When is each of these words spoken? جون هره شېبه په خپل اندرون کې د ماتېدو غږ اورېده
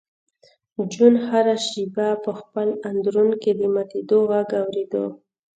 جون 0.91 1.13
هره 1.27 1.55
شېبه 1.67 2.07
په 2.23 2.31
خپل 2.39 2.67
اندرون 2.89 3.29
کې 3.41 3.51
د 3.59 3.61
ماتېدو 3.73 4.17
غږ 4.31 4.49
اورېده 4.61 5.03